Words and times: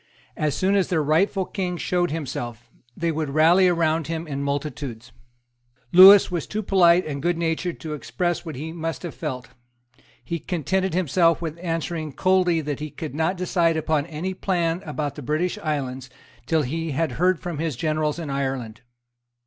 As 0.35 0.55
soon 0.55 0.73
as 0.73 0.87
their 0.87 1.03
rightful 1.03 1.45
King 1.45 1.77
showed 1.77 2.09
himself, 2.09 2.71
they 2.97 3.11
would 3.11 3.29
rally 3.29 3.69
round 3.69 4.07
him 4.07 4.25
in 4.25 4.41
multitudes, 4.41 5.11
Lewis 5.93 6.31
was 6.31 6.47
too 6.47 6.63
polite 6.63 7.05
and 7.05 7.21
goodnatured 7.21 7.79
to 7.81 7.93
express 7.93 8.43
what 8.43 8.55
he 8.55 8.71
must 8.73 9.03
have 9.03 9.13
felt. 9.13 9.49
He 10.23 10.39
contented 10.39 10.95
himself 10.95 11.39
with 11.39 11.59
answering 11.61 12.13
coldly 12.13 12.61
that 12.61 12.79
he 12.79 12.89
could 12.89 13.13
not 13.13 13.37
decide 13.37 13.77
upon 13.77 14.07
any 14.07 14.33
plan 14.33 14.81
about 14.87 15.13
the 15.13 15.21
British 15.21 15.59
islands 15.59 16.09
till 16.47 16.63
he 16.63 16.93
had 16.93 17.11
heard 17.11 17.39
from 17.39 17.59
his 17.59 17.75
generals 17.75 18.17
in 18.17 18.31
Ireland. 18.31 18.81